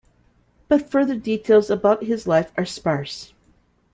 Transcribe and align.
But 0.67 0.89
further 0.89 1.13
details 1.15 1.69
about 1.69 2.05
his 2.05 2.25
life 2.25 2.51
are 2.57 2.65
sparse. 2.65 3.35